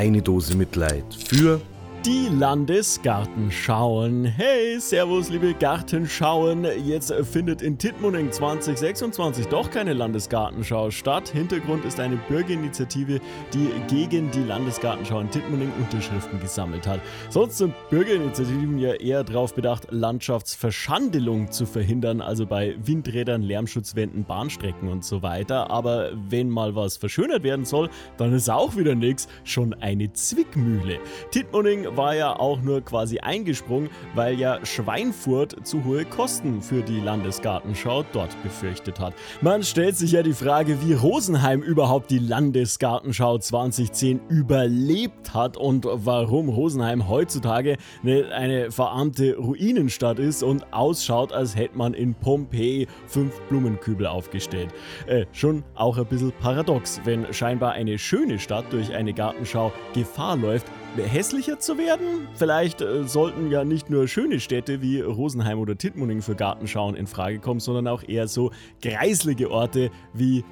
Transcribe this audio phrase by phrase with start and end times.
[0.00, 1.60] eine Dose Mitleid für
[2.06, 4.24] die Landesgartenschauen.
[4.24, 6.66] Hey, servus liebe Gartenschauen.
[6.86, 11.28] Jetzt findet in Tittmoning 2026 doch keine Landesgartenschau statt.
[11.28, 13.20] Hintergrund ist eine Bürgerinitiative,
[13.52, 17.00] die gegen die Landesgartenschau in Tittmoning Unterschriften gesammelt hat.
[17.28, 24.88] Sonst sind Bürgerinitiativen ja eher darauf bedacht, Landschaftsverschandelung zu verhindern, also bei Windrädern, Lärmschutzwänden, Bahnstrecken
[24.88, 25.70] und so weiter.
[25.70, 30.98] Aber wenn mal was verschönert werden soll, dann ist auch wieder nichts, schon eine Zwickmühle.
[31.30, 37.00] Tittmoning war ja auch nur quasi eingesprungen, weil ja Schweinfurt zu hohe Kosten für die
[37.00, 39.14] Landesgartenschau dort befürchtet hat.
[39.40, 45.86] Man stellt sich ja die Frage, wie Rosenheim überhaupt die Landesgartenschau 2010 überlebt hat und
[45.90, 53.40] warum Rosenheim heutzutage eine, verarmte Ruinenstadt ist und ausschaut, als hätte man in Pompeji fünf
[53.48, 54.70] Blumenkübel aufgestellt.
[55.06, 60.36] Äh, schon auch ein bisschen paradox, wenn scheinbar eine schöne Stadt durch eine Gartenschau Gefahr
[60.36, 60.66] läuft,
[60.96, 62.28] hässlicher zu werden?
[62.34, 67.06] Vielleicht äh, sollten ja nicht nur schöne Städte wie Rosenheim oder Tittmoning für Gartenschauen in
[67.06, 68.50] Frage kommen, sondern auch eher so
[68.82, 70.44] greislige Orte wie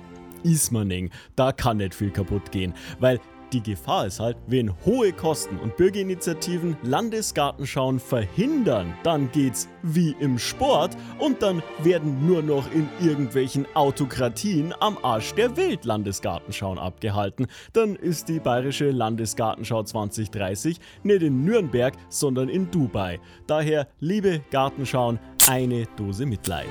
[0.42, 1.10] Ismaning.
[1.36, 3.20] Da kann nicht viel kaputt gehen, weil
[3.52, 10.38] die Gefahr ist halt, wenn hohe Kosten und Bürgerinitiativen Landesgartenschauen verhindern, dann geht's wie im
[10.38, 17.46] Sport und dann werden nur noch in irgendwelchen Autokratien am Arsch der Welt Landesgartenschauen abgehalten.
[17.72, 23.20] Dann ist die bayerische Landesgartenschau 2030 nicht in Nürnberg, sondern in Dubai.
[23.46, 26.66] Daher, liebe Gartenschauen, eine Dose Mitleid.